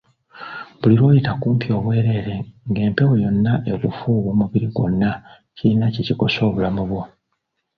Buli 0.79 0.93
lw'oyita 0.97 1.31
kumpi 1.41 1.67
obwereere 1.77 2.35
ng'empewo 2.69 3.13
yonna 3.23 3.53
ekufuuwa 3.71 4.27
omubiri 4.33 4.67
gwonna 4.75 5.09
kirina 5.55 5.85
kye 5.93 6.01
kikosa 6.07 6.39
obulamu 6.49 6.83
bwo. 6.89 7.03